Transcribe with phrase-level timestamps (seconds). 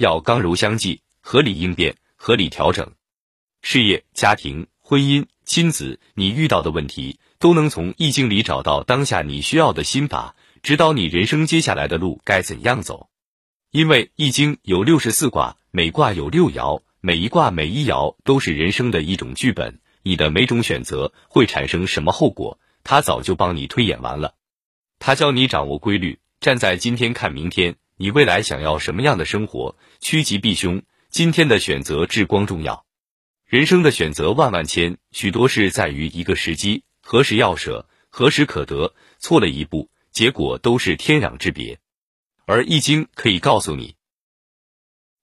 [0.00, 2.94] 要刚柔相济，合理应变，合理调整。
[3.60, 13.10] 事业、家庭、婚姻、亲子，你遇到的问题，都能从易经里找到当下你需要的心法，指导你人生接下来的路该怎样走。
[13.70, 24.32] 因为易经有六十四卦，每卦有六爻，每一卦每一爻都是人生的一种剧本，你的每种选择会产生什么后果，他早就帮你推演完了。
[24.98, 27.76] 他教你掌握规律，站在今天看明天。
[28.02, 29.76] 你未来想要什么样的生活？
[30.00, 30.80] 趋吉避凶，
[31.10, 32.86] 今天的选择至关重要。
[33.44, 38.94] 人生的选择万万千，许多事在于一个时机，何时要舍，何时可得。
[39.18, 41.78] 错了一步，结果都是天壤之别。
[42.46, 43.96] 而易经可以告诉你，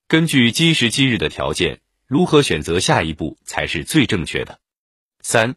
[0.06, 4.60] 根据今时今日的条件，如何选择下一步才是最正确的。
[5.20, 5.56] 三，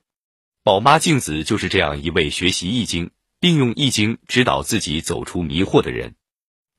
[0.63, 6.16] 宝妈镜子就是这样一位学习易经，并用易经指导自己走出迷惑的人。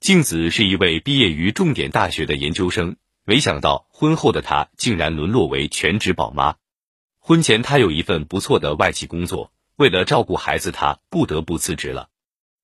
[0.03, 6.57] 静子是一位毕业于重点大学的研究生，没想到婚后的她竟然沦落为全职宝妈。
[7.21, 12.09] 婚前她有一份不错的外企工作，为了照顾孩子，她不得不辞职了。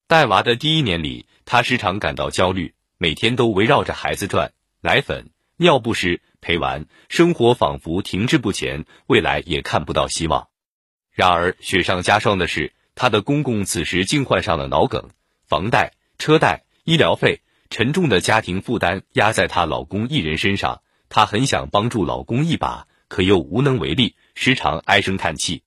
[0.08, 10.48] 带娃的第一年里，她时常感到焦虑，每天都围绕着孩子转，奶粉、尿不湿、陪玩，生活仿佛停滞不前，未来也看不到希望。
[11.12, 15.10] 然而雪上加霜的是，她的公公此时竟患上了脑梗，
[15.46, 16.64] 房贷、车贷。
[16.88, 25.64] 医疗费沉重的家庭负担压在她老公一人身上，她很想帮助老公一把，可又无能为力，时常唉声叹气。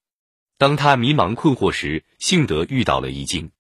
[0.58, 3.52] 当她迷茫困惑时，幸得遇到了易经。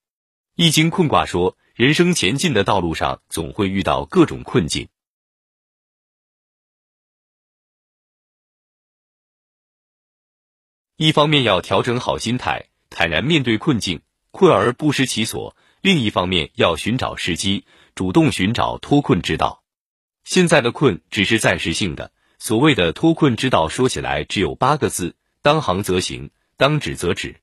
[0.56, 4.88] 易经困卦说，人生前进的道路上总会遇到各种困境，
[10.98, 14.02] 一方面要调整好心态，坦然面对困境，
[14.32, 15.56] 困而不失其所。
[15.82, 17.66] 另一方面，要寻找时机，
[17.96, 19.64] 主动寻找脱困之道。
[20.24, 27.38] 现在的困只是暂时性的，所谓的脱困之道，说起来只有八个字：当行则行，当止则止。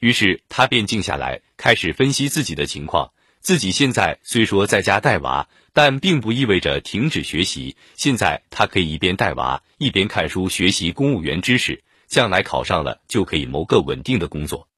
[0.00, 3.12] 于是他便静下来，开始分析自己的情况。
[3.40, 7.76] 自己现在虽说在家带娃，但并不意味着停止学习。
[7.94, 14.68] 现在他可以一边带娃，一边看书学习公务员知识，将来考上了就可以谋个稳定的工作。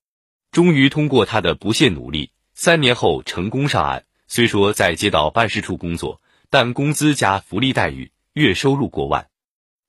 [0.53, 2.31] 终于通过他的不懈努力。
[2.63, 9.31] 三年后成功上岸，虽说在街道办事处工作，但工资加福利待遇，月收入过万。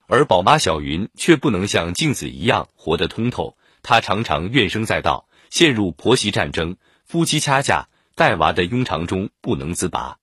[0.08, 10.20] 而宝妈小云却不能像镜子一样活得通透，她常常怨声载道，陷入婆媳战争、夫妻掐架、带娃的庸常中不能自拔。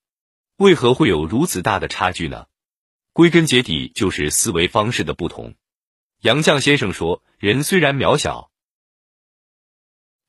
[0.56, 2.46] 为何会有如此大的差距呢？
[3.12, 5.54] 归根结底就是思维方式的不同。
[6.22, 8.50] 杨绛先生说：“人虽然渺小，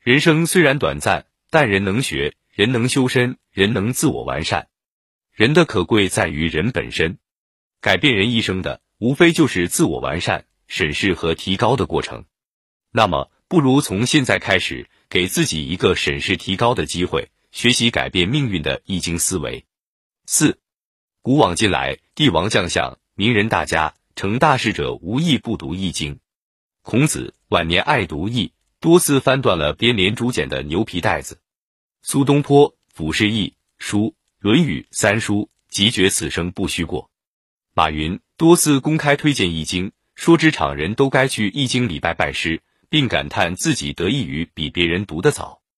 [0.01, 4.67] 人生虽然短暂。”但人能学，人能修身，人能自我完善。
[5.31, 7.17] 人的可贵在于人本身，
[7.81, 12.25] 改变人一生的，无非就是自我完善、审视和提高的过程。
[12.91, 19.65] 那么，不如从现在开始，给自己一个审视提高的机会，学习改变命运的易经思维。
[20.25, 20.59] 四，
[21.21, 26.19] 古往今来，帝王将相、名人大家，成大事者无一不读易经。
[26.83, 28.51] 孔子晚年爱读易。
[28.81, 31.41] 多次翻断了编连竹简的牛皮袋子。
[32.01, 34.05] 苏东坡俯视易书
[34.39, 37.09] 《论语》三书，即觉此生不虚过。
[37.73, 45.58] 马云多次公开推荐易经，说职场人都该去易经里拜拜师，并感叹自己得益于比别人读得早。